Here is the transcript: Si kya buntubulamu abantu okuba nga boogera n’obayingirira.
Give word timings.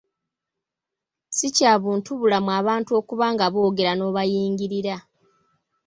Si 1.37 1.47
kya 1.55 1.73
buntubulamu 1.81 2.49
abantu 2.59 2.91
okuba 2.99 3.25
nga 3.33 3.45
boogera 3.53 3.91
n’obayingirira. 3.95 4.95